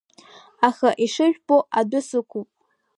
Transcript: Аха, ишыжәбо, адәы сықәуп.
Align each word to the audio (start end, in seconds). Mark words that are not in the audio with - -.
Аха, 0.67 0.89
ишыжәбо, 1.03 1.57
адәы 1.79 1.99
сықәуп. 2.07 2.49